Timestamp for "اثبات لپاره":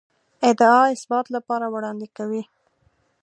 0.93-1.65